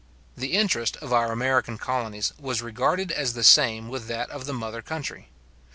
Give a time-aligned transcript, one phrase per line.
[0.35, 4.51] The interest of our American colonies was regarded as the same with that of the
[4.53, 5.29] mother country.